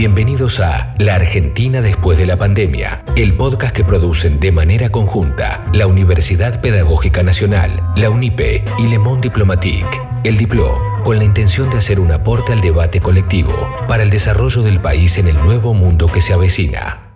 [0.00, 5.62] Bienvenidos a La Argentina después de la pandemia, el podcast que producen de manera conjunta
[5.74, 10.74] la Universidad Pedagógica Nacional, la UNIPE y Le Monde Diplomatique, el Diplo,
[11.04, 13.52] con la intención de hacer un aporte al debate colectivo
[13.88, 17.09] para el desarrollo del país en el nuevo mundo que se avecina.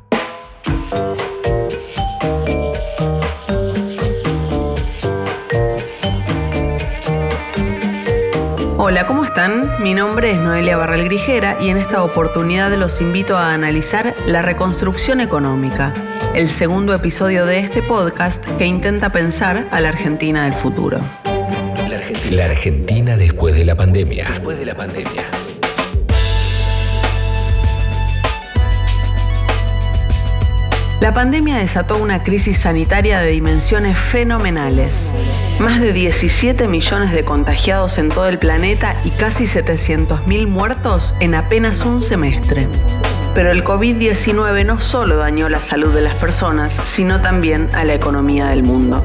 [8.86, 9.82] Hola, ¿cómo están?
[9.82, 14.42] Mi nombre es Noelia Barral Grijera y en esta oportunidad los invito a analizar la
[14.42, 15.94] reconstrucción económica,
[16.34, 20.98] el segundo episodio de este podcast que intenta pensar a la Argentina del futuro.
[22.30, 24.28] La Argentina, después de la pandemia.
[24.28, 25.24] Después de la pandemia.
[31.00, 35.12] La pandemia desató una crisis sanitaria de dimensiones fenomenales.
[35.58, 41.34] Más de 17 millones de contagiados en todo el planeta y casi 700.000 muertos en
[41.34, 42.68] apenas un semestre.
[43.34, 47.94] Pero el COVID-19 no solo dañó la salud de las personas, sino también a la
[47.94, 49.04] economía del mundo.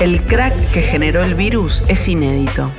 [0.00, 2.72] El crack que generó el virus es inédito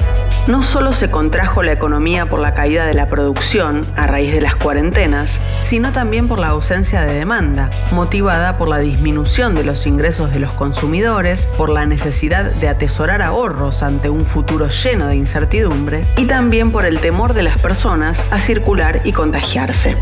[0.47, 4.41] no solo se contrajo la economía por la caída de la producción a raíz de
[4.41, 9.85] las cuarentenas, sino también por la ausencia de demanda, motivada por la disminución de los
[9.85, 15.15] ingresos de los consumidores, por la necesidad de atesorar ahorros ante un futuro lleno de
[15.15, 19.95] incertidumbre y también por el temor de las personas a circular y contagiarse.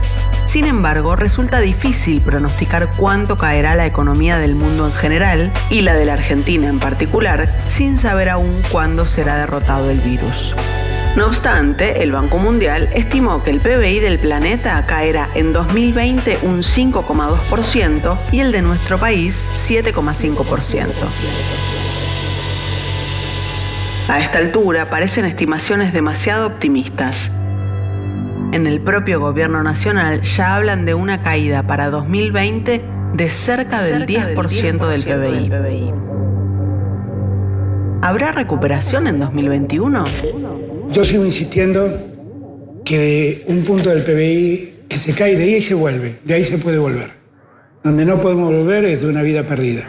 [0.52, 5.94] Sin embargo, resulta difícil pronosticar cuánto caerá la economía del mundo en general y la
[5.94, 10.54] de la Argentina en particular, sin saber aún cuándo será derrotado el virus.
[11.16, 16.64] No obstante, el Banco Mundial estimó que el PBI del planeta caerá en 2020 un
[16.64, 20.90] 5,2% y el de nuestro país 7,5%.
[24.10, 27.32] A esta altura parecen estimaciones demasiado optimistas
[28.52, 32.82] en el propio gobierno nacional ya hablan de una caída para 2020
[33.14, 35.94] de cerca del 10%, del, PBI.
[38.02, 40.06] ¿Habrá recuperación en 2021?
[40.92, 41.90] Yo sigo insistiendo
[42.84, 46.58] que un punto del PBI que se cae de ahí se vuelve, de ahí se
[46.58, 47.12] puede volver.
[47.84, 49.84] Donde no podemos volver es de una vida perdida.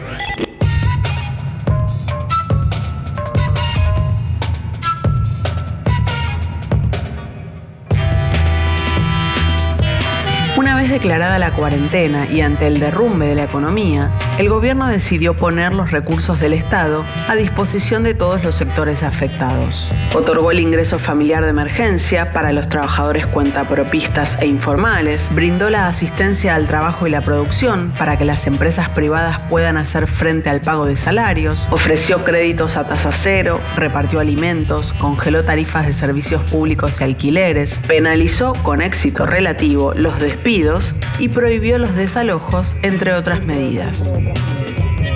[10.93, 15.91] Declarada la cuarentena y ante el derrumbe de la economía, el gobierno decidió poner los
[15.91, 19.91] recursos del Estado a disposición de todos los sectores afectados.
[20.15, 26.55] Otorgó el ingreso familiar de emergencia para los trabajadores cuentapropistas e informales, brindó la asistencia
[26.55, 30.85] al trabajo y la producción para que las empresas privadas puedan hacer frente al pago
[30.85, 37.03] de salarios, ofreció créditos a tasa cero, repartió alimentos, congeló tarifas de servicios públicos y
[37.03, 40.95] alquileres, penalizó con éxito relativo los despidos.
[41.19, 44.13] Y prohibió los desalojos, entre otras medidas.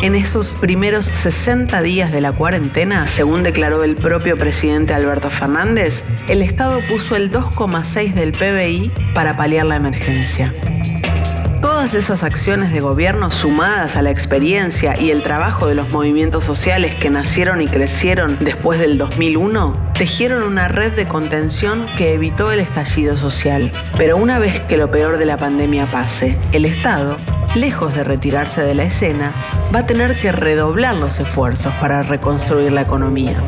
[0.01, 6.03] En esos primeros 60 días de la cuarentena, según declaró el propio presidente Alberto Fernández,
[6.27, 10.53] el Estado puso el 2,6 del PBI para paliar la emergencia.
[11.61, 16.45] Todas esas acciones de gobierno sumadas a la experiencia y el trabajo de los movimientos
[16.45, 22.51] sociales que nacieron y crecieron después del 2001 tejieron una red de contención que evitó
[22.51, 23.71] el estallido social.
[23.97, 27.17] Pero una vez que lo peor de la pandemia pase, el Estado
[27.55, 29.31] lejos de retirarse de la escena,
[29.73, 33.41] va a tener que redoblar los esfuerzos para reconstruir la economía.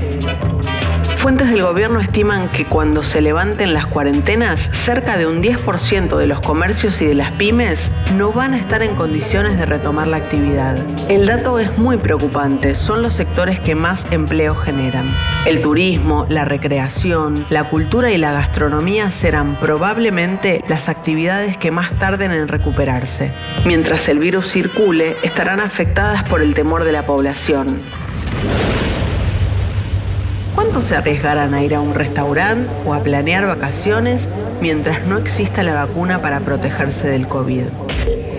[1.18, 6.28] Fuentes del gobierno estiman que cuando se levanten las cuarentenas, cerca de un 10% de
[6.28, 10.16] los comercios y de las pymes no van a estar en condiciones de retomar la
[10.16, 10.78] actividad.
[11.10, 15.08] El dato es muy preocupante, son los sectores que más empleo generan.
[15.46, 21.98] El turismo, la recreación, la cultura y la gastronomía serán probablemente las actividades que más
[21.98, 23.32] tarden en recuperarse.
[23.66, 27.80] Mientras el virus circule, estarán afectadas por el temor de la población.
[30.56, 34.30] ¿Cuántos se arriesgarán a ir a un restaurante o a planear vacaciones
[34.62, 37.63] mientras no exista la vacuna para protegerse del COVID?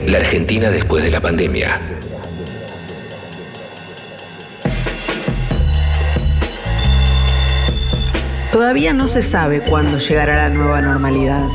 [0.07, 1.81] La Argentina después de la pandemia.
[8.52, 11.47] Todavía no se sabe cuándo llegará la nueva normalidad.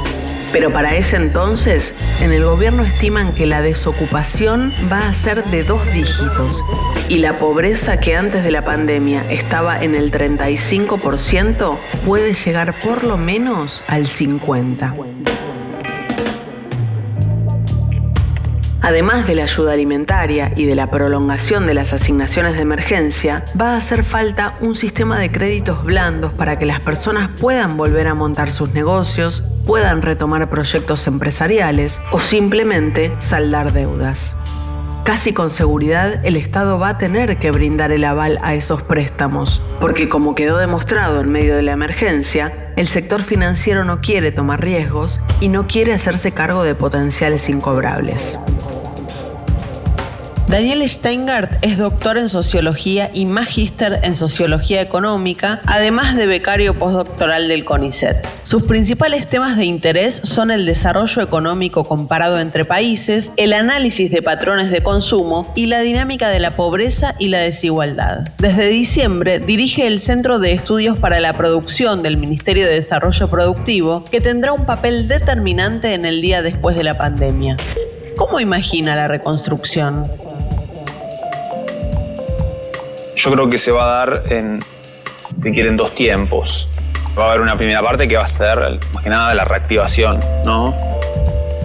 [0.53, 5.63] Pero para ese entonces, en el gobierno estiman que la desocupación va a ser de
[5.63, 6.63] dos dígitos
[7.09, 13.03] y la pobreza que antes de la pandemia estaba en el 35% puede llegar por
[13.03, 15.34] lo menos al 50%.
[18.85, 23.71] Además de la ayuda alimentaria y de la prolongación de las asignaciones de emergencia, va
[23.71, 28.13] a hacer falta un sistema de créditos blandos para que las personas puedan volver a
[28.13, 34.35] montar sus negocios, puedan retomar proyectos empresariales o simplemente saldar deudas.
[35.03, 39.63] Casi con seguridad el Estado va a tener que brindar el aval a esos préstamos,
[39.79, 44.61] porque como quedó demostrado en medio de la emergencia, el sector financiero no quiere tomar
[44.61, 48.37] riesgos y no quiere hacerse cargo de potenciales incobrables.
[50.47, 57.47] Daniel Steingart es doctor en sociología y magíster en sociología económica, además de becario postdoctoral
[57.47, 58.27] del CONICET.
[58.43, 64.21] Sus principales temas de interés son el desarrollo económico comparado entre países, el análisis de
[64.21, 68.29] patrones de consumo y la dinámica de la pobreza y la desigualdad.
[68.37, 74.03] Desde diciembre dirige el Centro de Estudios para la Producción del Ministerio de Desarrollo Productivo,
[74.03, 77.57] que tendrá un papel determinante en el día después de la pandemia.
[78.15, 80.05] ¿Cómo imagina la reconstrucción?
[83.25, 84.59] Yo creo que se va a dar en,
[85.29, 86.69] si quieren, dos tiempos.
[87.17, 90.19] Va a haber una primera parte que va a ser, más que nada, la reactivación,
[90.45, 90.94] ¿no?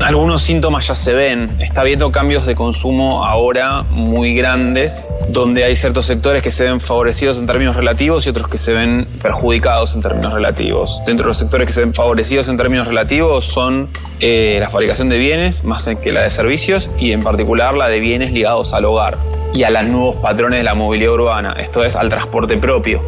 [0.00, 1.50] Algunos síntomas ya se ven.
[1.60, 6.80] Está habiendo cambios de consumo ahora muy grandes, donde hay ciertos sectores que se ven
[6.80, 11.02] favorecidos en términos relativos y otros que se ven perjudicados en términos relativos.
[11.04, 15.10] Dentro de los sectores que se ven favorecidos en términos relativos son eh, la fabricación
[15.10, 18.86] de bienes más que la de servicios y en particular la de bienes ligados al
[18.86, 19.18] hogar
[19.52, 23.02] y a los nuevos patrones de la movilidad urbana, esto es al transporte propio.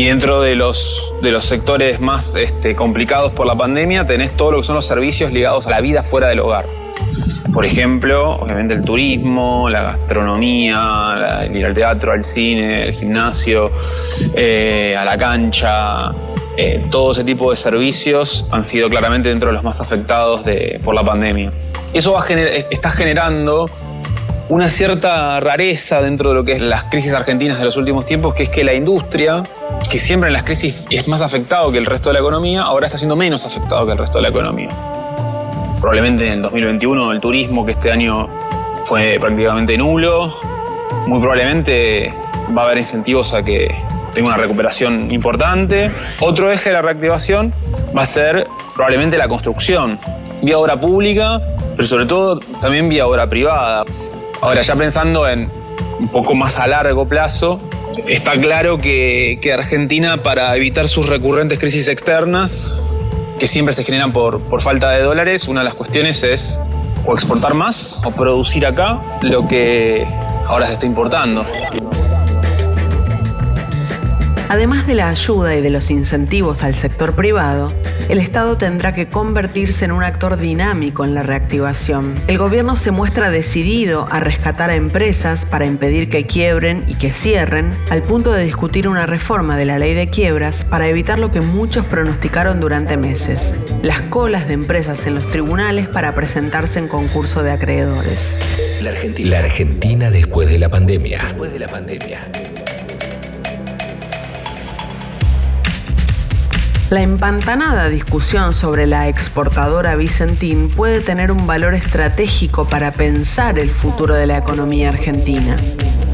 [0.00, 4.52] Y dentro de los, de los sectores más este, complicados por la pandemia tenés todo
[4.52, 6.64] lo que son los servicios ligados a la vida fuera del hogar.
[7.52, 13.72] Por ejemplo, obviamente el turismo, la gastronomía, el ir al teatro, al cine, el gimnasio,
[14.34, 16.08] eh, a la cancha,
[16.56, 20.44] eh, todo ese tipo de servicios han sido claramente dentro de los más afectados
[20.82, 21.52] por la pandemia.
[21.92, 22.24] Eso va
[22.70, 23.68] está generando
[24.50, 28.34] una cierta rareza dentro de lo que es las crisis argentinas de los últimos tiempos,
[28.34, 29.44] que es que la industria,
[29.88, 32.88] que siempre en las crisis es más afectado que el resto de la economía, ahora
[32.88, 34.68] está siendo menos afectado que el resto de la economía.
[35.80, 38.28] Probablemente en el 2021 el turismo, que este año
[38.84, 40.34] fue prácticamente nulo,
[41.06, 42.12] muy probablemente
[42.56, 43.72] va a haber incentivos a que
[44.12, 45.92] tenga una recuperación importante.
[46.18, 47.54] Otro eje de la reactivación
[47.96, 49.96] va a ser probablemente la construcción,
[50.42, 51.40] vía obra pública,
[51.76, 53.84] pero sobre todo también vía obra privada.
[54.40, 55.50] Ahora, ya pensando en
[55.98, 57.60] un poco más a largo plazo,
[58.06, 62.82] está claro que, Argentina, para evitar sus recurrentes crisis externas,
[63.38, 66.58] que siempre se generan por, por falta de dólares, una de las cuestiones es
[67.06, 70.06] o exportar más o producir acá lo que
[70.46, 71.44] ahora se está importando.
[74.50, 77.72] Además de la ayuda y de los incentivos al sector privado,
[78.08, 82.16] el Estado tendrá que convertirse en un actor dinámico en la reactivación.
[82.26, 87.12] El gobierno se muestra decidido a rescatar a empresas para impedir que quiebren y que
[87.12, 91.30] cierren, al punto de discutir una reforma de la ley de quiebras para evitar lo
[91.30, 93.54] que muchos pronosticaron durante meses,
[93.84, 98.80] las colas de empresas en los tribunales para presentarse en concurso de acreedores.
[98.82, 101.20] La Argentina, después de la pandemia.
[101.22, 102.49] Después de la pandemia.
[106.90, 113.70] La empantanada discusión sobre la exportadora Vicentín puede tener un valor estratégico para pensar el
[113.70, 115.56] futuro de la economía argentina.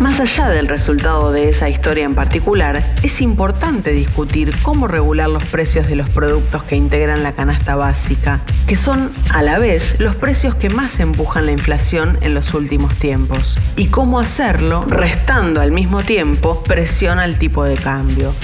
[0.01, 5.45] Más allá del resultado de esa historia en particular, es importante discutir cómo regular los
[5.45, 10.15] precios de los productos que integran la canasta básica, que son a la vez los
[10.15, 15.73] precios que más empujan la inflación en los últimos tiempos, y cómo hacerlo restando al
[15.73, 18.35] mismo tiempo presión al tipo de cambio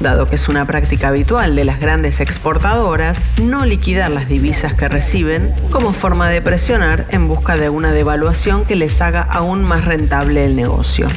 [0.00, 4.88] dado que es una práctica habitual de las grandes exportadoras no liquidar las divisas que
[4.88, 9.84] reciben como forma de presionar en busca de una devaluación que les haga aún más
[9.84, 11.08] rentable el negocio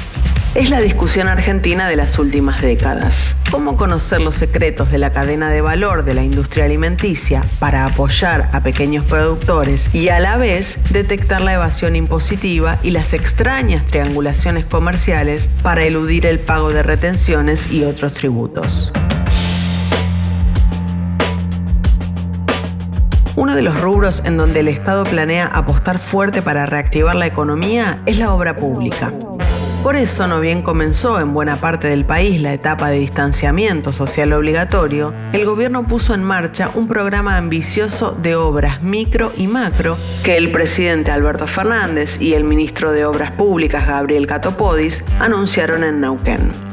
[0.57, 3.35] es la discusión argentina de las últimas décadas.
[3.51, 8.49] ¿Cómo conocer los secretos de la cadena de valor de la industria alimenticia para apoyar
[8.53, 14.65] a pequeños productores y a la vez detectar la evasión impositiva y las extrañas triangulaciones
[14.65, 18.91] comerciales para eludir el pago de retenciones y otros tributos?
[23.35, 27.99] Uno de los rubros en donde el Estado planea apostar fuerte para reactivar la economía
[28.07, 29.13] es la obra pública.
[29.83, 34.33] Por eso, no bien comenzó en buena parte del país la etapa de distanciamiento social
[34.33, 40.35] obligatorio, el gobierno puso en marcha un programa ambicioso de obras micro y macro que
[40.35, 46.66] el presidente Alberto Fernández y el ministro de Obras Públicas Gabriel Catopodis anunciaron en Neuquén.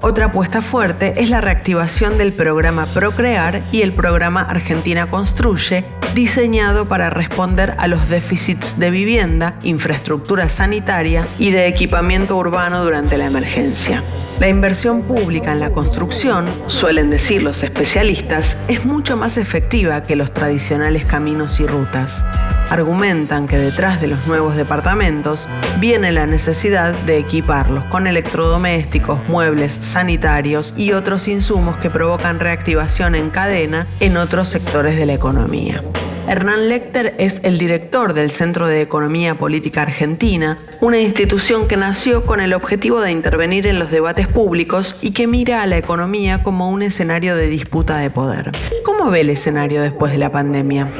[0.00, 6.86] Otra apuesta fuerte es la reactivación del programa Procrear y el programa Argentina Construye, diseñado
[6.86, 13.26] para responder a los déficits de vivienda, infraestructura sanitaria y de equipamiento urbano durante la
[13.26, 14.02] emergencia.
[14.38, 20.14] La inversión pública en la construcción, suelen decir los especialistas, es mucho más efectiva que
[20.14, 22.24] los tradicionales caminos y rutas.
[22.70, 25.48] Argumentan que detrás de los nuevos departamentos
[25.80, 33.14] viene la necesidad de equiparlos con electrodomésticos, muebles, sanitarios y otros insumos que provocan reactivación
[33.14, 35.82] en cadena en otros sectores de la economía.
[36.28, 42.20] Hernán Lecter es el director del Centro de Economía Política Argentina, una institución que nació
[42.20, 46.42] con el objetivo de intervenir en los debates públicos y que mira a la economía
[46.42, 48.52] como un escenario de disputa de poder.
[48.84, 50.92] ¿Cómo ve el escenario después de la pandemia?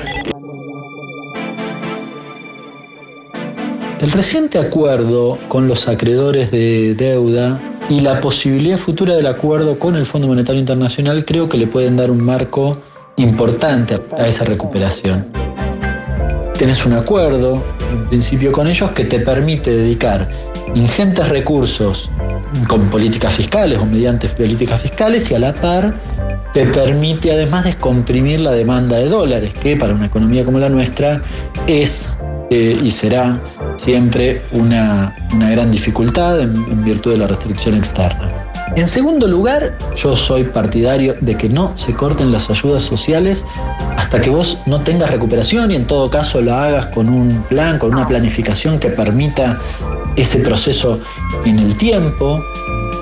[4.00, 7.58] El reciente acuerdo con los acreedores de deuda
[7.90, 11.96] y la posibilidad futura del acuerdo con el Fondo Monetario Internacional creo que le pueden
[11.96, 12.78] dar un marco
[13.16, 15.26] importante a esa recuperación.
[16.56, 17.60] Tienes un acuerdo,
[17.92, 20.28] en principio, con ellos que te permite dedicar
[20.76, 22.08] ingentes recursos
[22.68, 25.92] con políticas fiscales o mediante políticas fiscales y a la par
[26.54, 31.20] te permite además descomprimir la demanda de dólares, que para una economía como la nuestra
[31.66, 32.16] es
[32.50, 33.38] eh, y será
[33.78, 38.28] siempre una, gran dificultad en virtud de la restricción externa.
[38.76, 43.44] En segundo lugar, yo soy partidario de que no se corten las ayudas sociales
[43.96, 47.78] hasta que vos no tengas recuperación y en todo caso lo hagas con un plan,
[47.78, 49.58] con una planificación que permita
[50.16, 51.00] ese proceso
[51.44, 52.44] en el tiempo.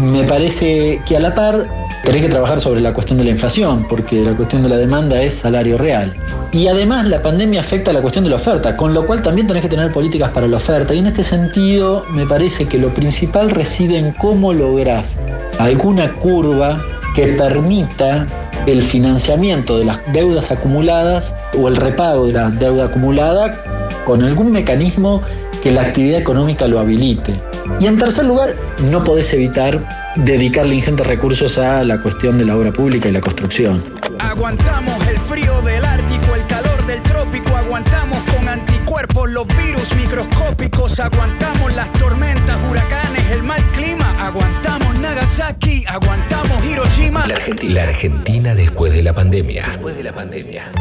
[0.01, 1.69] Me parece que a la par
[2.07, 5.21] tenés que trabajar sobre la cuestión de la inflación, porque la cuestión de la demanda
[5.21, 6.15] es salario real.
[6.53, 9.49] Y además la pandemia afecta a la cuestión de la oferta, con lo cual también
[9.49, 10.95] tenés que tener políticas para la oferta.
[10.95, 15.19] Y en este sentido me parece que lo principal reside en cómo lográs
[15.59, 16.81] alguna curva
[17.17, 18.25] que permita
[18.67, 23.61] el financiamiento de las deudas acumuladas o el repago de la deuda acumulada
[24.05, 25.23] con algún mecanismo
[25.61, 27.35] que la actividad económica lo habilite.
[27.81, 28.55] Y en tercer lugar,
[28.91, 29.81] no podés evitar
[30.17, 33.83] dedicarle ingentes recursos a la cuestión de la obra pública y la construcción.
[34.19, 40.99] Aguantamos el frío del Ártico, el calor del trópico, aguantamos con anticuerpos los virus microscópicos,
[41.01, 47.27] aguantamos las tormentas, huracanes, el mal clima, aguantamos Nagasaki, aguantamos Hiroshima.
[47.27, 49.65] La Argentina, la Argentina después de la pandemia.
[49.69, 50.73] Después de la pandemia.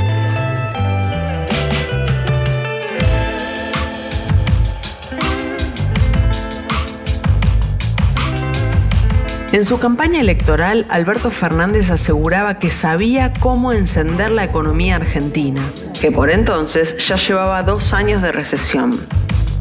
[9.55, 15.61] En su campaña electoral, Alberto Fernández aseguraba que sabía cómo encender la economía argentina,
[16.01, 18.99] que por entonces ya llevaba dos años de recesión.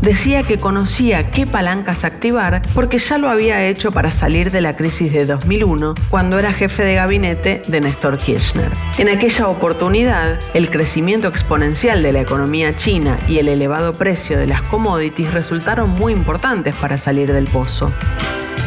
[0.03, 4.75] Decía que conocía qué palancas activar porque ya lo había hecho para salir de la
[4.75, 8.73] crisis de 2001 cuando era jefe de gabinete de Néstor Kirchner.
[8.99, 14.49] En aquella oportunidad, el crecimiento exponencial de la economía china y el elevado precio de
[14.49, 17.93] las commodities resultaron muy importantes para salir del pozo.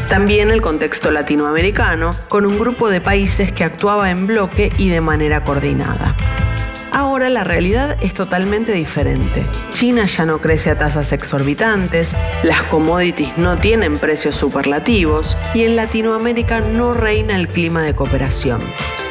[0.10, 5.02] También el contexto latinoamericano, con un grupo de países que actuaba en bloque y de
[5.02, 6.16] manera coordinada.
[6.94, 9.46] Ahora la realidad es totalmente diferente.
[9.74, 15.76] China ya no crece a tasas exorbitantes, las commodities no tienen precios superlativos y en
[15.76, 18.62] Latinoamérica no reina el clima de cooperación.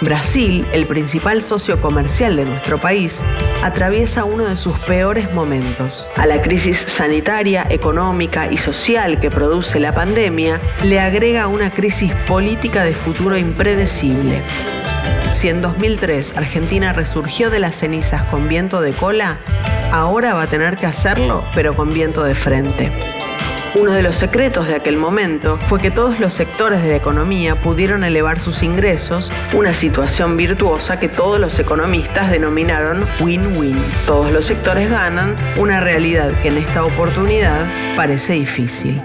[0.03, 3.23] Brasil, el principal socio comercial de nuestro país,
[3.63, 6.09] atraviesa uno de sus peores momentos.
[6.17, 12.13] A la crisis sanitaria, económica y social que produce la pandemia, le agrega una crisis
[12.29, 14.43] política de futuro impredecible.
[15.33, 19.39] Si en 2003 Argentina resurgió de las cenizas con viento de cola,
[19.93, 22.93] ahora va a tener que hacerlo, pero con viento de frente.
[23.75, 27.57] Uno de los secretos de aquel momento fue que todos los sectores de la economía
[27.57, 33.77] pudieron elevar sus ingresos, una situación virtuosa que todos los economistas denominaron win-win.
[34.07, 39.03] Todos los sectores ganan, una realidad que en esta oportunidad parece difícil.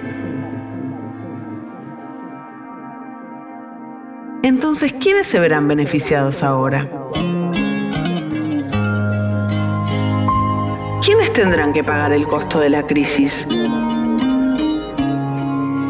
[4.43, 6.87] Entonces, ¿quiénes se verán beneficiados ahora?
[11.03, 13.47] ¿Quiénes tendrán que pagar el costo de la crisis?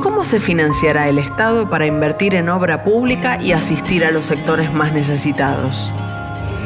[0.01, 4.74] ¿Cómo se financiará el Estado para invertir en obra pública y asistir a los sectores
[4.74, 5.93] más necesitados?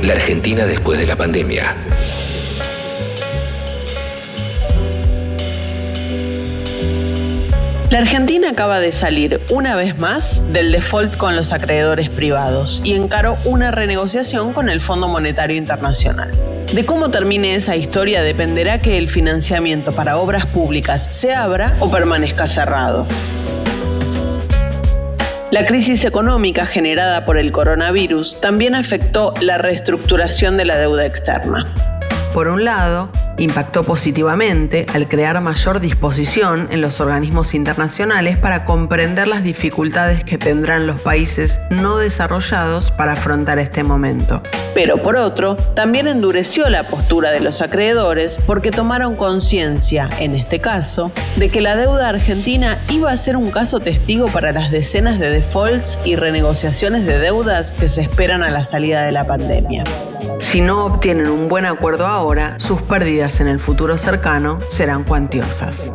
[0.02, 1.76] La Argentina después de la pandemia.
[7.90, 12.94] La Argentina acaba de salir una vez más del default con los acreedores privados y
[12.94, 16.55] encaró una renegociación con el Fondo Monetario Internacional.
[16.74, 21.90] De cómo termine esa historia dependerá que el financiamiento para obras públicas se abra o
[21.90, 23.08] permanezca cerrado.
[25.52, 31.66] La crisis económica generada por el coronavirus también afectó la reestructuración de la deuda externa.
[32.34, 39.28] Por un lado, impactó positivamente al crear mayor disposición en los organismos internacionales para comprender
[39.28, 44.42] las dificultades que tendrán los países no desarrollados para afrontar este momento.
[44.74, 50.60] Pero por otro, también endureció la postura de los acreedores porque tomaron conciencia, en este
[50.60, 55.20] caso, de que la deuda argentina iba a ser un caso testigo para las decenas
[55.20, 59.84] de defaults y renegociaciones de deudas que se esperan a la salida de la pandemia.
[60.40, 65.94] Si no obtienen un buen acuerdo ahora, sus pérdidas en el futuro cercano serán cuantiosas.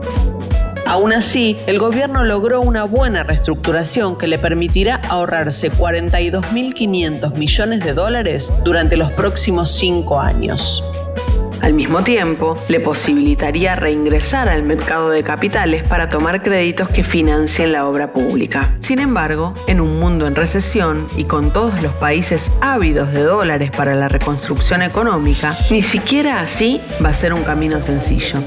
[0.91, 7.95] Aún así, el gobierno logró una buena reestructuración que le permitirá ahorrarse 42.500 millones de
[7.95, 10.83] dólares durante los próximos cinco años.
[11.61, 17.71] Al mismo tiempo, le posibilitaría reingresar al mercado de capitales para tomar créditos que financien
[17.71, 18.75] la obra pública.
[18.81, 23.95] Sin embargo, en un en recesión y con todos los países ávidos de dólares para
[23.95, 28.43] la reconstrucción económica, ni siquiera así va a ser un camino sencillo.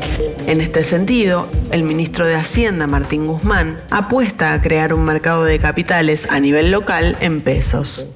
[0.46, 5.58] En este sentido, el ministro de Hacienda, Martín Guzmán, apuesta a crear un mercado de
[5.58, 8.08] capitales a nivel local en pesos.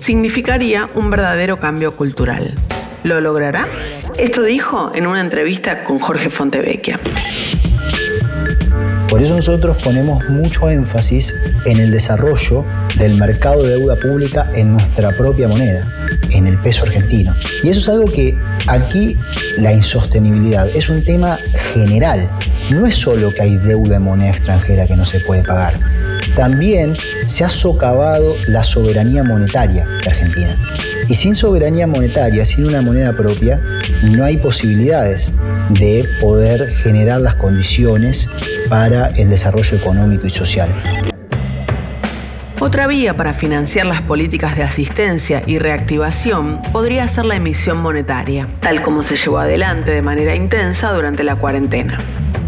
[0.00, 2.54] Significaría un verdadero cambio cultural.
[3.02, 3.68] ¿Lo logrará?
[4.18, 6.98] Esto dijo en una entrevista con Jorge Fontevecchia.
[9.14, 12.64] Por eso nosotros ponemos mucho énfasis en el desarrollo
[12.98, 15.86] del mercado de deuda pública en nuestra propia moneda,
[16.30, 17.34] en el peso argentino.
[17.62, 18.36] Y eso es algo que
[18.66, 19.16] aquí
[19.58, 21.38] la insostenibilidad es un tema
[21.74, 22.28] general.
[22.70, 25.74] No es solo que hay deuda en moneda extranjera que no se puede pagar.
[26.36, 26.94] También
[27.26, 30.56] se ha socavado la soberanía monetaria de Argentina.
[31.08, 33.60] Y sin soberanía monetaria, sin una moneda propia,
[34.02, 35.32] no hay posibilidades
[35.70, 38.28] de poder generar las condiciones
[38.68, 40.70] para el desarrollo económico y social.
[42.64, 48.48] Otra vía para financiar las políticas de asistencia y reactivación podría ser la emisión monetaria,
[48.60, 51.98] tal como se llevó adelante de manera intensa durante la cuarentena.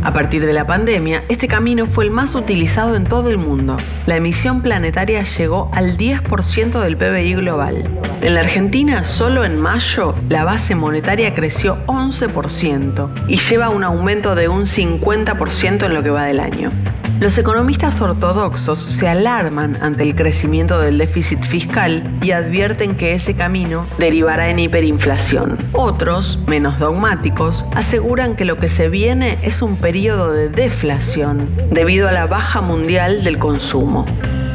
[0.02, 3.76] A partir de la pandemia, este camino fue el más utilizado en todo el mundo.
[4.06, 7.84] La emisión planetaria llegó al 10% del PBI global.
[8.22, 14.34] En la Argentina, solo en mayo, la base monetaria creció 11% y lleva un aumento
[14.34, 16.70] de un 50% en lo que va del año.
[17.20, 23.34] Los economistas ortodoxos se alarman ante el crecimiento del déficit fiscal y advierten que ese
[23.34, 25.56] camino derivará en hiperinflación.
[25.72, 32.06] Otros, menos dogmáticos, aseguran que lo que se viene es un periodo de deflación debido
[32.06, 34.04] a la baja mundial del consumo.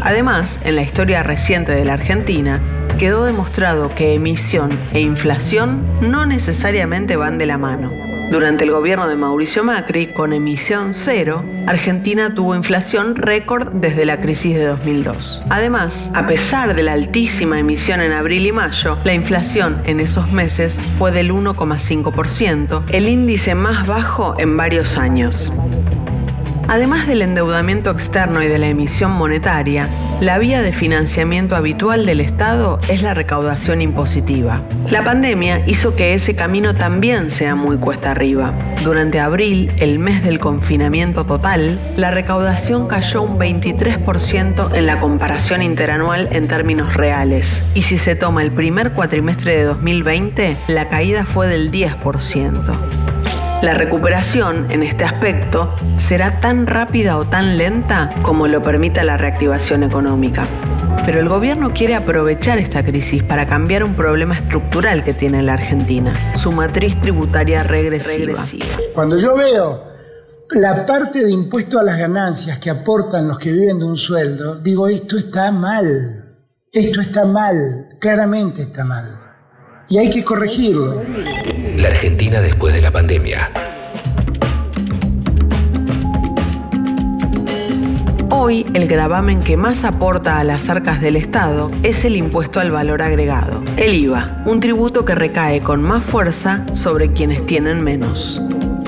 [0.03, 2.61] Además, en la historia reciente de la Argentina,
[2.99, 8.10] quedó demostrado que emisión e inflación no necesariamente van de la mano.
[8.31, 14.21] Durante el gobierno de Mauricio Macri, con emisión cero, Argentina tuvo inflación récord desde la
[14.21, 15.43] crisis de 2002.
[15.49, 20.31] Además, a pesar de la altísima emisión en abril y mayo, la inflación en esos
[20.31, 25.51] meses fue del 1,5%, el índice más bajo en varios años.
[26.71, 29.89] Además del endeudamiento externo y de la emisión monetaria,
[30.21, 34.61] la vía de financiamiento habitual del Estado es la recaudación impositiva.
[34.89, 38.53] La pandemia hizo que ese camino también sea muy cuesta arriba.
[38.85, 45.63] Durante abril, el mes del confinamiento total, la recaudación cayó un 23% en la comparación
[45.63, 47.63] interanual en términos reales.
[47.75, 53.10] Y si se toma el primer cuatrimestre de 2020, la caída fue del 10%.
[53.61, 59.17] La recuperación en este aspecto será tan rápida o tan lenta como lo permita la
[59.17, 60.43] reactivación económica.
[61.05, 65.53] Pero el gobierno quiere aprovechar esta crisis para cambiar un problema estructural que tiene la
[65.53, 68.43] Argentina, su matriz tributaria regresiva.
[68.95, 69.83] Cuando yo veo
[70.49, 74.55] la parte de impuesto a las ganancias que aportan los que viven de un sueldo,
[74.55, 75.85] digo, esto está mal,
[76.73, 79.20] esto está mal, claramente está mal
[79.91, 81.03] y hay que corregirlo.
[81.75, 83.51] La Argentina después de la pandemia.
[88.29, 92.71] Hoy el gravamen que más aporta a las arcas del Estado es el impuesto al
[92.71, 98.41] valor agregado, el IVA, un tributo que recae con más fuerza sobre quienes tienen menos.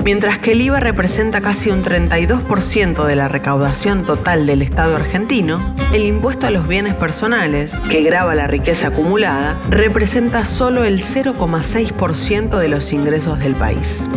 [0.04, 5.74] Mientras que el IVA representa casi un 32% de la recaudación total del Estado argentino,
[5.94, 12.58] el impuesto a los bienes personales, que grava la riqueza acumulada, representa solo el 0,6%
[12.58, 14.10] de los ingresos del país.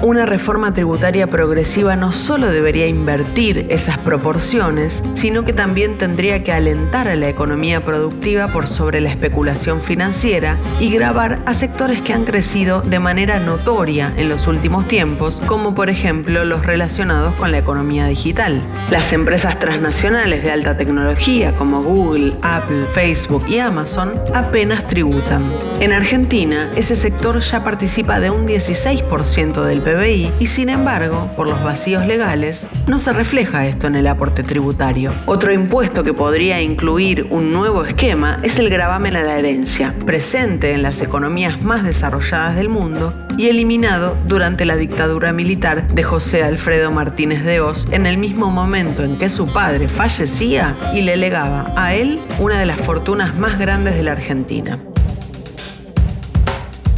[0.00, 6.52] Una reforma tributaria progresiva no solo debería invertir esas proporciones, sino que también tendría que
[6.52, 12.12] alentar a la economía productiva por sobre la especulación financiera y grabar a sectores que
[12.12, 17.50] han crecido de manera notoria en los últimos tiempos, como por ejemplo los relacionados con
[17.50, 18.62] la economía digital.
[18.90, 25.42] Las empresas transnacionales de alta tecnología como Google, Apple, Facebook y Amazon apenas tributan.
[25.80, 31.48] En Argentina, ese sector ya participa de un 16% del PBI y sin embargo, por
[31.48, 35.14] los vacíos legales, no se refleja esto en el aporte tributario.
[35.24, 40.72] Otro impuesto que podría incluir un nuevo esquema es el gravamen a la herencia, presente
[40.72, 46.42] en las economías más desarrolladas del mundo y eliminado durante la dictadura militar de José
[46.42, 51.16] Alfredo Martínez de Oz en el mismo momento en que su padre fallecía y le
[51.16, 54.78] legaba a él una de las fortunas más grandes de la Argentina.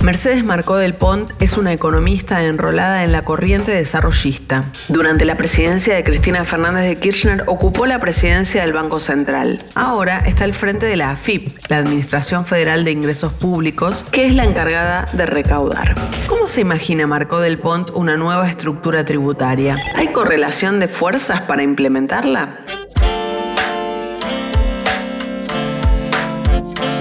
[0.03, 4.65] Mercedes Marcó del Pont es una economista enrolada en la corriente desarrollista.
[4.89, 9.63] Durante la presidencia de Cristina Fernández de Kirchner ocupó la presidencia del Banco Central.
[9.75, 14.35] Ahora está al frente de la AFIP, la Administración Federal de Ingresos Públicos, que es
[14.35, 15.95] la encargada de recaudar.
[16.27, 19.77] ¿Cómo se imagina Marcó del Pont una nueva estructura tributaria?
[19.97, 22.61] ¿Hay correlación de fuerzas para implementarla?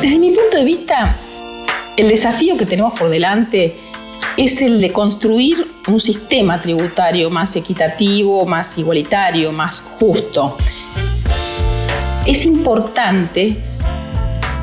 [0.02, 1.16] Desde mi punto de vista,
[2.00, 3.76] el desafío que tenemos por delante
[4.38, 10.56] es el de construir un sistema tributario más equitativo, más igualitario, más justo.
[12.26, 13.62] Es importante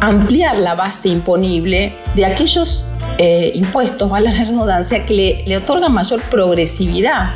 [0.01, 2.87] ampliar la base imponible de aquellos
[3.19, 7.33] eh, impuestos, a la redundancia, que le otorgan mayor progresividad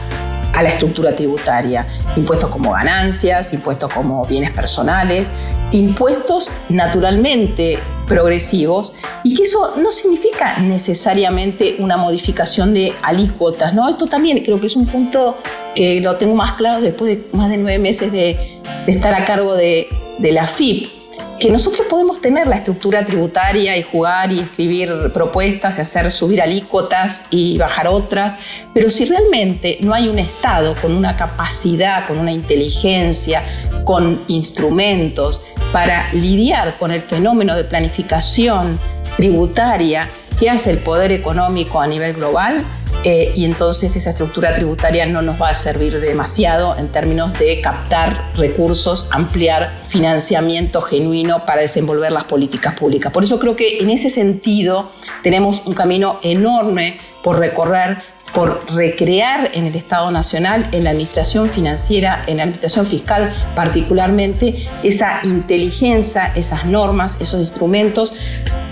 [0.55, 1.87] a la estructura tributaria.
[2.17, 5.33] Impuestos como ganancias, impuestos como bienes personales,
[5.73, 13.89] impuestos naturalmente progresivos y que eso no significa necesariamente una modificación de alícuotas, ¿no?
[13.89, 15.37] Esto también creo que es un punto
[15.75, 19.55] que lo tengo más claro después de más de nueve meses de, estar a cargo
[19.55, 19.87] de,
[20.19, 21.00] de la FIP
[21.41, 26.43] que nosotros podemos tener la estructura tributaria y jugar y escribir propuestas y hacer subir
[26.43, 28.37] alícuotas y bajar otras,
[28.75, 33.43] pero si realmente no hay un Estado con una capacidad, con una inteligencia,
[33.85, 35.41] con instrumentos
[35.73, 38.79] para lidiar con el fenómeno de planificación
[39.17, 40.09] tributaria
[40.41, 42.67] que hace el poder económico a nivel global,
[43.05, 47.61] eh, y entonces esa estructura tributaria no nos va a servir demasiado en términos de
[47.61, 53.13] captar recursos, ampliar financiamiento genuino para desenvolver las políticas públicas.
[53.13, 54.91] Por eso creo que en ese sentido
[55.23, 57.99] tenemos un camino enorme por recorrer
[58.35, 64.65] por recrear en el Estado Nacional, en la administración financiera, en la administración fiscal particularmente,
[64.83, 68.15] esa inteligencia, esas normas, esos instrumentos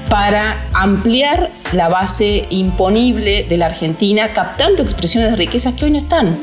[0.08, 5.98] para ampliar la base imponible de la Argentina, captando expresiones de riquezas que hoy no
[5.98, 6.38] están.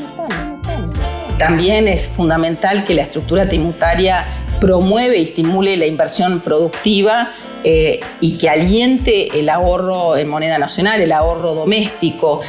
[1.38, 4.25] También es fundamental que la estructura tributaria
[4.59, 11.01] promueve y estimule la inversión productiva eh, y que aliente el ahorro en moneda nacional,
[11.01, 12.41] el ahorro doméstico.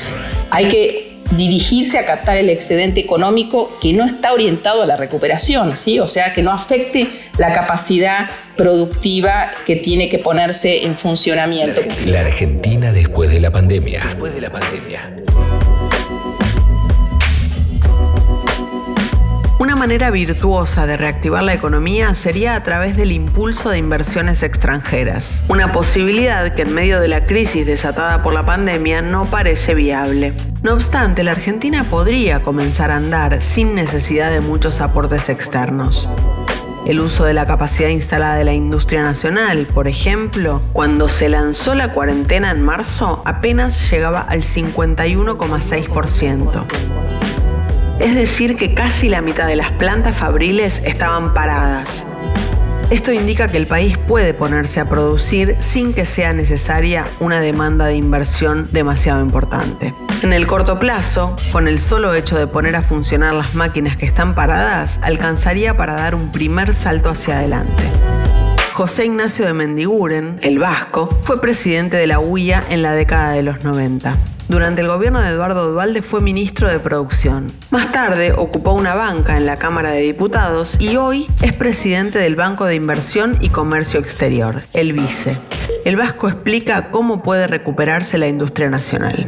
[0.51, 5.77] Hay que dirigirse a captar el excedente económico que no está orientado a la recuperación,
[5.77, 5.99] ¿sí?
[5.99, 11.81] o sea, que no afecte la capacidad productiva que tiene que ponerse en funcionamiento.
[12.07, 14.03] La Argentina después de la pandemia.
[14.05, 15.25] Después de la pandemia.
[19.87, 25.73] Manera virtuosa de reactivar la economía sería a través del impulso de inversiones extranjeras, una
[25.73, 30.33] posibilidad que en medio de la crisis desatada por la pandemia no parece viable.
[30.65, 36.09] No obstante, la Argentina podría comenzar a andar sin necesidad de muchos aportes externos.
[36.85, 41.77] El uso de la capacidad instalada de la industria nacional, por ejemplo, cuando se lanzó
[41.77, 47.36] la cuarentena en marzo, apenas llegaba al 51,6%
[48.01, 52.07] es decir que casi la mitad de las plantas fabriles estaban paradas.
[52.91, 57.87] Esto indica que el país puede ponerse a producir sin que sea necesaria una demanda
[57.87, 59.93] de inversión demasiado importante.
[60.23, 64.07] En el corto plazo, con el solo hecho de poner a funcionar las máquinas que
[64.07, 67.83] están paradas, alcanzaría para dar un primer salto hacia adelante.
[68.73, 73.43] José Ignacio de Mendiguren, el vasco, fue presidente de la UIA en la década de
[73.43, 74.15] los 90.
[74.49, 77.51] Durante el gobierno de Eduardo Dualde fue ministro de Producción.
[77.71, 82.37] Más tarde ocupó una banca en la Cámara de Diputados y hoy es presidente del
[82.37, 85.37] Banco de Inversión y Comercio Exterior, el BICE.
[85.85, 89.27] El Vasco explica cómo puede recuperarse la industria nacional.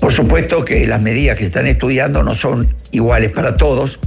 [0.00, 4.00] Por supuesto que las medidas que están estudiando no son iguales para todos.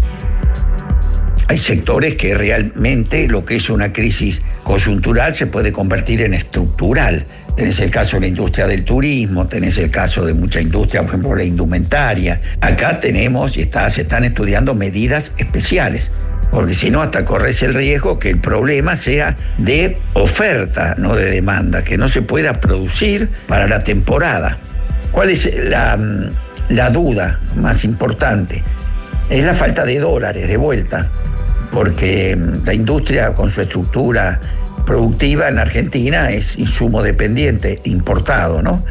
[1.47, 7.25] Hay sectores que realmente lo que es una crisis coyuntural se puede convertir en estructural
[7.55, 11.09] Tenés el caso de la industria del turismo, tenés el caso de mucha industria, por
[11.09, 12.41] ejemplo, la indumentaria.
[12.61, 16.11] Acá tenemos y está, se están estudiando medidas especiales
[16.53, 21.31] porque si no hasta corres el riesgo que el problema sea de oferta, no de
[21.31, 24.57] demanda, que no se pueda producir para la temporada.
[25.11, 25.97] ¿Cuál es la,
[26.69, 28.63] la duda más importante?
[29.31, 31.09] Es la falta de dólares de vuelta,
[31.71, 34.39] porque la industria con su estructura
[34.85, 38.83] productiva en Argentina es insumo dependiente, importado, ¿no?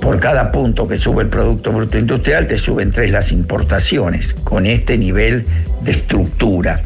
[0.00, 4.66] Por cada punto que sube el Producto Bruto Industrial te suben tres las importaciones con
[4.66, 5.44] este nivel
[5.82, 6.80] de estructura.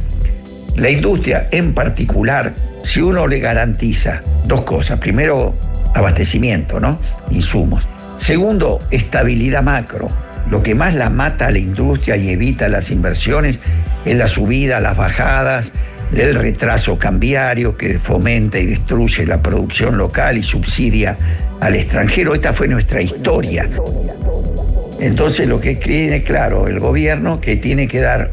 [0.77, 5.55] La industria en particular, si uno le garantiza dos cosas, primero
[5.95, 6.99] abastecimiento, ¿no?
[7.31, 7.87] Insumos.
[8.19, 10.09] Segundo, estabilidad macro.
[10.49, 13.61] Lo que más la mata a la industria y evita las inversiones
[14.05, 15.73] es la subida, las bajadas,
[16.13, 21.17] el retraso cambiario que fomenta y destruye la producción local y subsidia
[21.61, 22.35] al extranjero.
[22.35, 23.69] Esta fue nuestra historia.
[25.01, 28.33] Entonces lo que tiene claro el gobierno que tiene que dar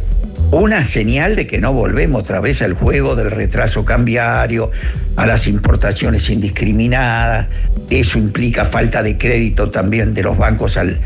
[0.51, 4.71] una señal de que no volvemos otra vez al juego del retraso cambiario,
[5.15, 7.47] a las importaciones indiscriminadas.
[7.89, 10.99] Eso implica falta de crédito también de los bancos al,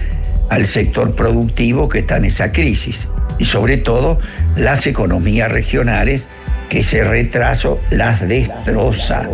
[0.49, 3.07] al sector productivo que está en esa crisis.
[3.39, 4.19] Y sobre todo
[4.55, 6.27] las economías regionales
[6.71, 9.29] que ese retraso las destroza.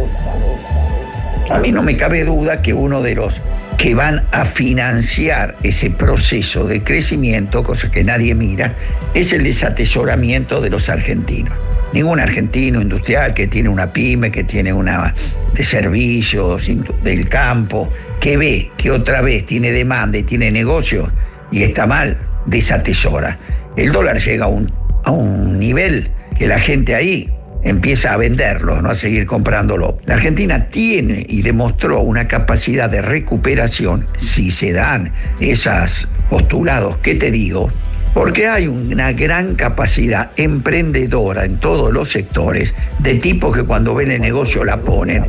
[1.51, 3.43] A mí no me cabe duda que uno de los
[3.77, 8.73] que van a financiar ese proceso de crecimiento, cosa que nadie mira,
[9.13, 11.53] es el desatesoramiento de los argentinos.
[11.93, 15.13] Ningún argentino industrial que tiene una pyme, que tiene una
[15.53, 16.67] de servicios
[17.03, 21.11] del campo, que ve que otra vez tiene demanda y tiene negocio
[21.51, 23.37] y está mal, desatesora.
[23.75, 24.73] El dólar llega a un,
[25.03, 27.29] a un nivel que la gente ahí
[27.63, 29.97] empieza a venderlo, no a seguir comprándolo.
[30.05, 37.15] La Argentina tiene y demostró una capacidad de recuperación si se dan esos postulados que
[37.15, 37.69] te digo,
[38.13, 44.11] porque hay una gran capacidad emprendedora en todos los sectores de tipo que cuando ven
[44.11, 45.23] el negocio la ponen.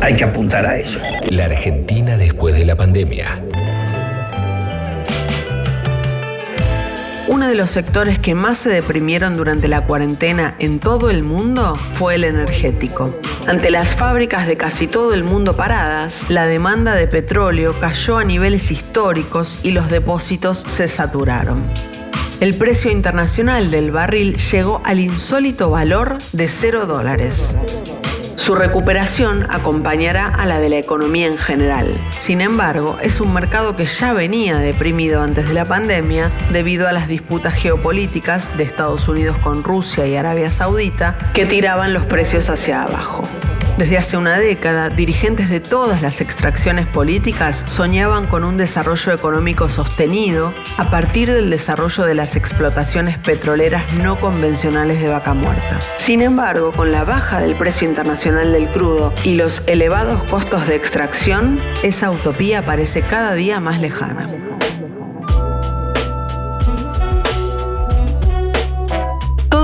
[0.00, 1.00] Hay que apuntar a eso.
[1.28, 3.42] La Argentina después de la pandemia.
[7.30, 11.76] Uno de los sectores que más se deprimieron durante la cuarentena en todo el mundo
[11.92, 13.14] fue el energético.
[13.46, 18.24] Ante las fábricas de casi todo el mundo paradas, la demanda de petróleo cayó a
[18.24, 21.70] niveles históricos y los depósitos se saturaron.
[22.40, 27.54] El precio internacional del barril llegó al insólito valor de 0 dólares.
[28.40, 31.92] Su recuperación acompañará a la de la economía en general.
[32.20, 36.92] Sin embargo, es un mercado que ya venía deprimido antes de la pandemia debido a
[36.92, 42.48] las disputas geopolíticas de Estados Unidos con Rusia y Arabia Saudita que tiraban los precios
[42.48, 43.28] hacia abajo.
[43.80, 49.70] Desde hace una década, dirigentes de todas las extracciones políticas soñaban con un desarrollo económico
[49.70, 55.80] sostenido a partir del desarrollo de las explotaciones petroleras no convencionales de vaca muerta.
[55.96, 60.76] Sin embargo, con la baja del precio internacional del crudo y los elevados costos de
[60.76, 64.39] extracción, esa utopía parece cada día más lejana.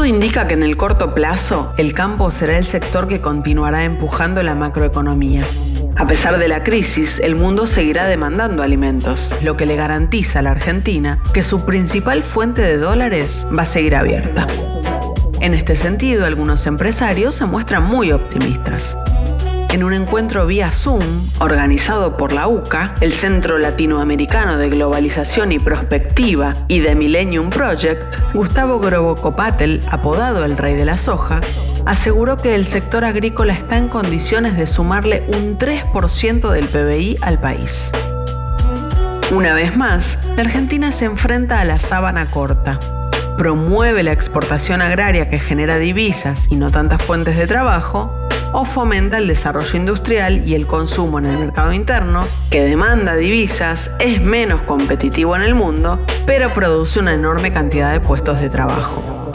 [0.07, 4.55] Indica que en el corto plazo el campo será el sector que continuará empujando la
[4.55, 5.45] macroeconomía.
[5.97, 10.42] A pesar de la crisis, el mundo seguirá demandando alimentos, lo que le garantiza a
[10.42, 14.47] la Argentina que su principal fuente de dólares va a seguir abierta.
[15.40, 18.97] En este sentido, algunos empresarios se muestran muy optimistas
[19.77, 21.03] en un encuentro vía Zoom
[21.39, 28.17] organizado por la UCA, el Centro Latinoamericano de Globalización y Prospectiva y The Millennium Project,
[28.33, 31.43] Gustavo Grobocopatel, apodado el Rey de la Soja,
[31.85, 37.39] aseguró que el sector agrícola está en condiciones de sumarle un 3% del PBI al
[37.39, 37.93] país.
[39.31, 42.79] Una vez más, la Argentina se enfrenta a la sábana corta.
[43.37, 48.16] Promueve la exportación agraria que genera divisas y no tantas fuentes de trabajo,
[48.59, 53.90] o fomenta el desarrollo industrial y el consumo en el mercado interno, que demanda divisas,
[54.01, 59.31] es menos competitivo en el mundo, pero produce una enorme cantidad de puestos de trabajo.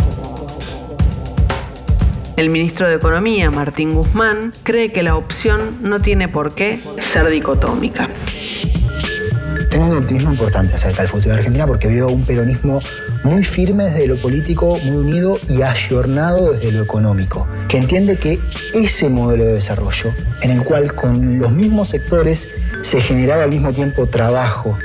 [2.36, 7.30] El ministro de Economía, Martín Guzmán, cree que la opción no tiene por qué ser
[7.30, 8.10] dicotómica
[9.86, 12.80] un optimismo importante acerca del futuro de Argentina porque veo un peronismo
[13.24, 18.40] muy firme desde lo político, muy unido y ayornado desde lo económico, que entiende que
[18.74, 23.74] ese modelo de desarrollo, en el cual con los mismos sectores se generaba al mismo
[23.74, 24.78] tiempo trabajo,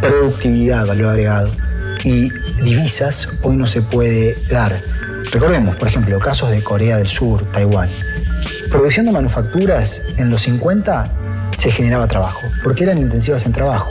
[0.00, 1.50] productividad, valor agregado
[2.04, 2.30] y
[2.62, 4.80] divisas, hoy no se puede dar.
[5.30, 7.90] Recordemos, por ejemplo, casos de Corea del Sur, Taiwán.
[8.70, 11.10] Producción de manufacturas en los 50
[11.54, 13.90] se generaba trabajo, porque eran intensivas en trabajo.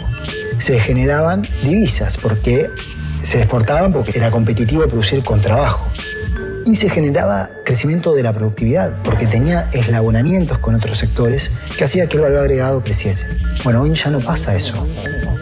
[0.58, 2.70] Se generaban divisas, porque
[3.22, 5.90] se exportaban porque era competitivo producir con trabajo.
[6.66, 12.08] Y se generaba crecimiento de la productividad, porque tenía eslabonamientos con otros sectores que hacía
[12.08, 13.28] que el valor agregado creciese.
[13.64, 14.86] Bueno, hoy ya no pasa eso.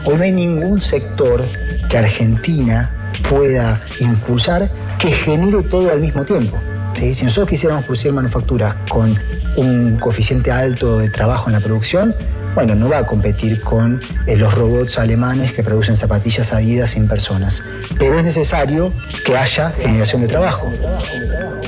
[0.05, 1.43] Hoy no hay ningún sector
[1.89, 2.91] que Argentina
[3.27, 6.59] pueda impulsar que genere todo al mismo tiempo.
[6.95, 9.17] Si nosotros quisiéramos producir manufacturas con
[9.57, 12.15] un coeficiente alto de trabajo en la producción,
[12.55, 17.07] bueno, no va a competir con eh, los robots alemanes que producen zapatillas adidas sin
[17.07, 17.63] personas.
[17.99, 18.93] Pero es necesario
[19.25, 20.71] que haya generación de trabajo.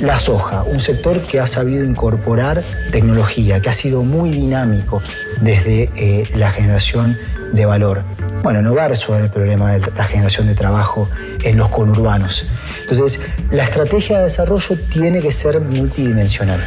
[0.02, 5.02] La soja, un sector que ha sabido incorporar tecnología, que ha sido muy dinámico
[5.42, 7.18] desde eh, la generación
[7.52, 8.04] de valor.
[8.44, 11.10] Bueno, no va a resolver el problema de la generación de trabajo
[11.44, 12.46] en los conurbanos.
[12.82, 13.22] Entonces,
[13.52, 16.64] la estrategia de desarrollo tiene que ser multidimensional.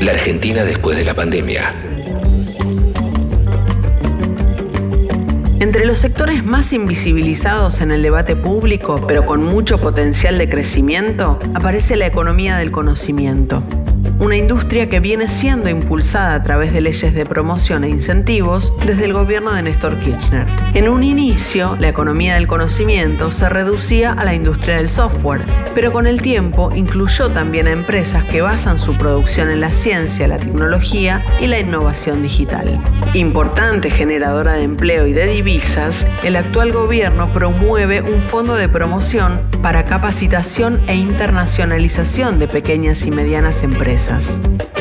[0.00, 1.74] La Argentina después de la pandemia.
[5.60, 11.40] Entre los sectores más invisibilizados en el debate público, pero con mucho potencial de crecimiento,
[11.52, 13.62] aparece la economía del conocimiento
[14.18, 19.04] una industria que viene siendo impulsada a través de leyes de promoción e incentivos desde
[19.04, 20.46] el gobierno de Néstor Kirchner.
[20.74, 25.92] En un inicio, la economía del conocimiento se reducía a la industria del software, pero
[25.92, 30.38] con el tiempo incluyó también a empresas que basan su producción en la ciencia, la
[30.38, 32.80] tecnología y la innovación digital.
[33.14, 39.40] Importante generadora de empleo y de divisas, el actual gobierno promueve un fondo de promoción
[39.62, 44.07] para capacitación e internacionalización de pequeñas y medianas empresas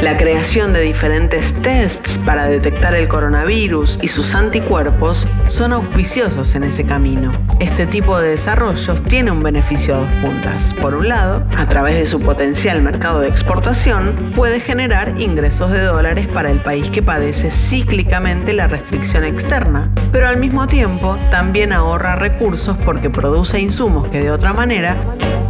[0.01, 6.63] la creación de diferentes tests para detectar el coronavirus y sus anticuerpos son auspiciosos en
[6.63, 7.31] ese camino.
[7.59, 10.73] Este tipo de desarrollos tiene un beneficio a dos puntas.
[10.75, 15.81] Por un lado, a través de su potencial mercado de exportación, puede generar ingresos de
[15.81, 21.73] dólares para el país que padece cíclicamente la restricción externa, pero al mismo tiempo también
[21.73, 24.95] ahorra recursos porque produce insumos que de otra manera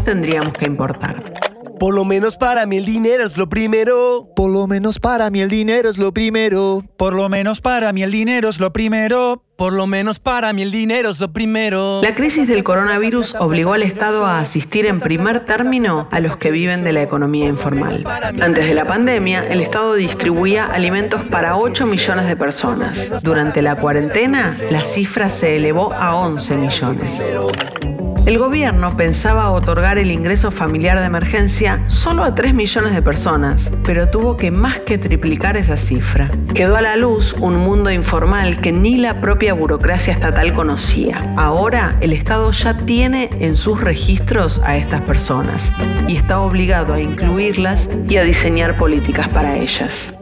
[0.06, 1.47] tendríamos que importar.
[1.80, 4.30] Por lo menos para mí el dinero es lo primero.
[4.36, 6.84] Por lo menos para mí el dinero es lo primero.
[6.98, 9.44] Por lo menos para mí el dinero es lo primero.
[9.58, 12.02] Por lo menos para mí el dinero es lo primero.
[12.02, 16.52] La crisis del coronavirus obligó al Estado a asistir en primer término a los que
[16.52, 18.04] viven de la economía informal.
[18.40, 23.22] Antes de la pandemia, el Estado distribuía alimentos para 8 millones de personas.
[23.24, 27.22] Durante la cuarentena, la cifra se elevó a 11 millones.
[28.28, 33.72] El gobierno pensaba otorgar el ingreso familiar de emergencia solo a 3 millones de personas,
[33.86, 36.30] pero tuvo que más que triplicar esa cifra.
[36.54, 41.34] Quedó a la luz un mundo informal que ni la propia burocracia estatal conocía.
[41.38, 45.72] Ahora el Estado ya tiene en sus registros a estas personas
[46.10, 50.14] y está obligado a incluirlas y a diseñar políticas para ellas.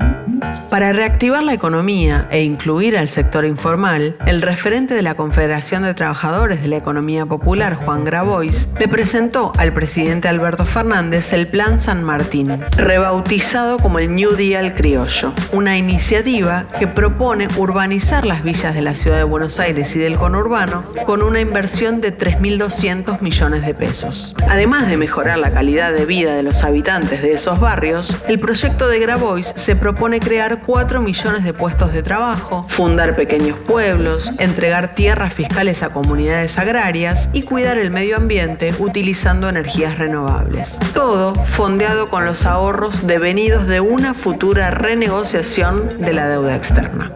[0.69, 5.93] Para reactivar la economía e incluir al sector informal, el referente de la Confederación de
[5.93, 11.79] Trabajadores de la Economía Popular, Juan Grabois, le presentó al presidente Alberto Fernández el Plan
[11.79, 18.75] San Martín, rebautizado como el New Deal Criollo, una iniciativa que propone urbanizar las villas
[18.75, 23.65] de la ciudad de Buenos Aires y del conurbano con una inversión de 3.200 millones
[23.65, 24.35] de pesos.
[24.49, 28.89] Además de mejorar la calidad de vida de los habitantes de esos barrios, el proyecto
[28.89, 34.37] de Grabois se propone crear crear 4 millones de puestos de trabajo, fundar pequeños pueblos,
[34.37, 40.77] entregar tierras fiscales a comunidades agrarias y cuidar el medio ambiente utilizando energías renovables.
[40.93, 47.13] Todo fondeado con los ahorros devenidos de una futura renegociación de la deuda externa.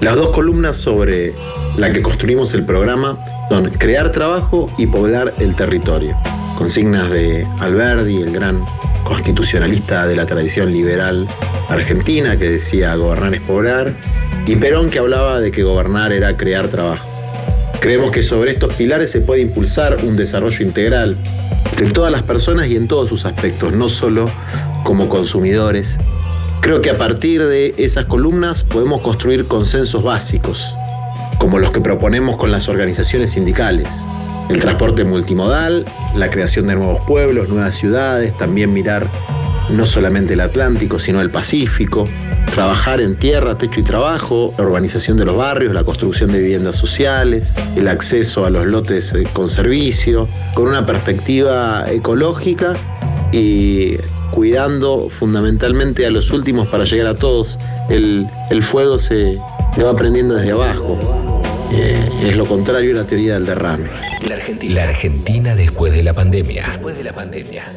[0.00, 1.34] Las dos columnas sobre
[1.76, 6.16] la que construimos el programa son crear trabajo y poblar el territorio.
[6.62, 8.64] Consignas de Alberdi, el gran
[9.02, 11.26] constitucionalista de la tradición liberal
[11.68, 13.92] argentina que decía gobernar es poblar,
[14.46, 17.10] y Perón que hablaba de que gobernar era crear trabajo.
[17.80, 21.18] Creemos que sobre estos pilares se puede impulsar un desarrollo integral
[21.78, 24.30] de todas las personas y en todos sus aspectos, no solo
[24.84, 25.98] como consumidores.
[26.60, 30.76] Creo que a partir de esas columnas podemos construir consensos básicos,
[31.38, 34.06] como los que proponemos con las organizaciones sindicales,
[34.48, 39.06] el transporte multimodal, la creación de nuevos pueblos, nuevas ciudades, también mirar
[39.70, 42.04] no solamente el Atlántico, sino el Pacífico,
[42.52, 46.76] trabajar en tierra, techo y trabajo, la urbanización de los barrios, la construcción de viviendas
[46.76, 52.74] sociales, el acceso a los lotes eh, con servicio, con una perspectiva ecológica
[53.32, 53.96] y
[54.32, 57.58] cuidando fundamentalmente a los últimos para llegar a todos.
[57.88, 58.28] El,
[58.62, 59.38] fuego se,
[59.74, 60.98] se va prendiendo desde abajo.
[61.74, 63.88] Eh, es lo contrario a la teoría del derrame.
[64.28, 64.74] La Argentina.
[64.74, 66.66] la Argentina después de la pandemia.
[66.68, 67.72] Después de la pandemia.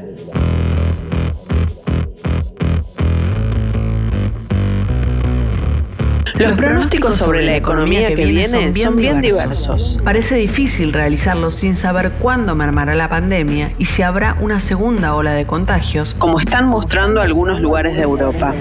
[6.37, 10.01] Los pronósticos sobre la economía que viene son bien, diversos.
[10.03, 15.33] Parece difícil realizarlos sin saber cuándo mermará la pandemia y si habrá una segunda ola
[15.33, 18.53] de contagios, como están mostrando algunos lugares de Europa.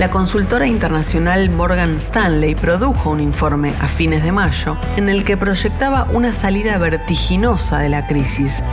[0.00, 5.36] La consultora internacional Morgan Stanley produjo un informe a fines de mayo en el que
[5.36, 8.64] proyectaba una salida vertiginosa de la crisis.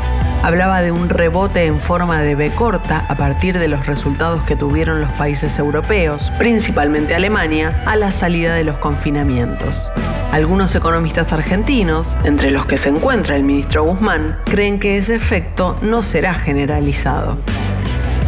[0.41, 4.55] Hablaba de un rebote en forma de B corta a partir de los resultados que
[4.55, 9.91] tuvieron los países europeos, principalmente Alemania, a la salida de los confinamientos.
[10.31, 15.75] Algunos economistas argentinos, entre los que se encuentra el ministro Guzmán, creen que ese efecto
[15.81, 17.37] no será generalizado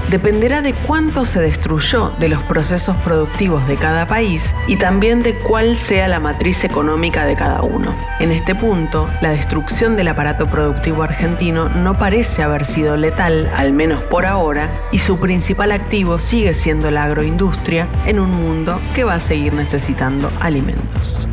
[0.10, 5.36] dependerá de cuánto se destruyó de los procesos productivos de cada país y también de
[5.36, 7.96] cuál sea la matriz económica de cada uno.
[8.20, 13.74] En este punto, la destrucción del aparato productivo argentino no parece haber sido letal, al
[13.74, 19.04] menos por ahora, y su principal activo sigue siendo la agroindustria en un mundo que
[19.04, 21.28] va a seguir necesitando alimentos.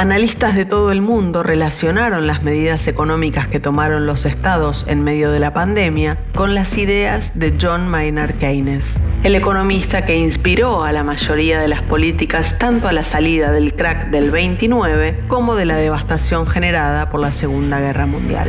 [0.00, 5.30] Analistas de todo el mundo relacionaron las medidas económicas que tomaron los estados en medio
[5.30, 10.92] de la pandemia con las ideas de John Maynard Keynes, el economista que inspiró a
[10.92, 15.66] la mayoría de las políticas tanto a la salida del crack del 29 como de
[15.66, 18.48] la devastación generada por la Segunda Guerra Mundial.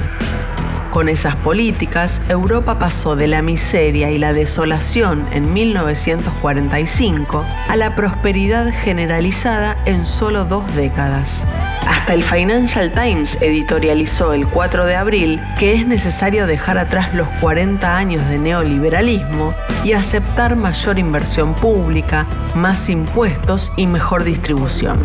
[0.91, 7.95] Con esas políticas, Europa pasó de la miseria y la desolación en 1945 a la
[7.95, 11.47] prosperidad generalizada en solo dos décadas.
[11.87, 17.29] Hasta el Financial Times editorializó el 4 de abril que es necesario dejar atrás los
[17.39, 19.53] 40 años de neoliberalismo
[19.85, 24.99] y aceptar mayor inversión pública, más impuestos y mejor distribución.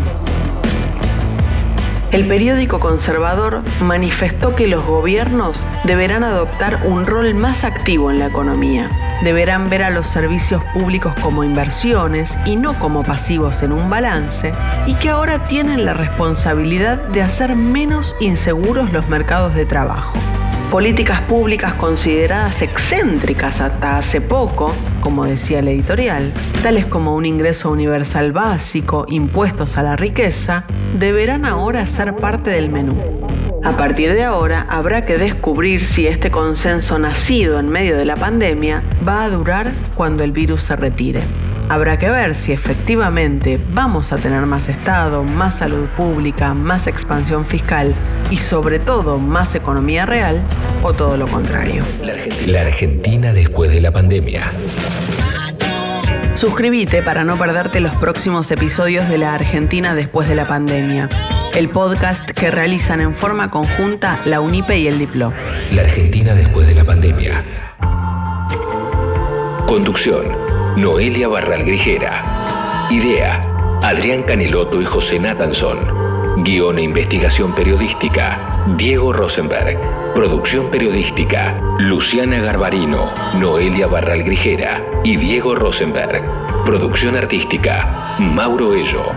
[2.13, 8.27] El periódico conservador manifestó que los gobiernos deberán adoptar un rol más activo en la
[8.27, 8.91] economía.
[9.25, 14.53] Deberán ver a los servicios públicos como inversiones y no como pasivos en un balance,
[14.87, 20.17] y que ahora tienen la responsabilidad de hacer menos inseguros los mercados de trabajo
[20.71, 26.33] políticas públicas consideradas excéntricas hasta hace poco, como decía el editorial,
[26.63, 32.71] tales como un ingreso universal básico, impuestos a la riqueza, deberán ahora ser parte del
[32.71, 33.03] menú.
[33.65, 38.15] A partir de ahora habrá que descubrir si este consenso nacido en medio de la
[38.15, 41.21] pandemia va a durar cuando el virus se retire.
[41.69, 47.45] Habrá que ver si efectivamente vamos a tener más Estado, más salud pública, más expansión
[47.45, 47.93] fiscal
[48.31, 50.41] y sobre todo más economía real
[50.85, 51.83] o todo lo contrario.
[52.47, 54.43] La Argentina después de la pandemia.
[56.37, 61.09] Suscríbete para no perderte los próximos episodios de La Argentina después de la pandemia,
[61.55, 65.33] el podcast que realizan en forma conjunta la UNIPE y el Diplo.
[65.73, 67.43] La Argentina después de la pandemia.
[69.67, 70.27] Conducción
[70.77, 72.87] Noelia Barral Grijera.
[72.91, 73.41] Idea,
[73.83, 76.45] Adrián Caneloto y José Nathanson.
[76.45, 78.39] Guión e investigación periodística,
[78.77, 80.06] Diego Rosenberg.
[80.17, 86.25] Producción periodística, Luciana Garbarino, Noelia Barral Grijera y Diego Rosenberg.
[86.65, 89.13] Producción artística, Mauro Ello.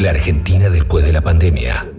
[0.00, 1.93] La Argentina después de la pandemia.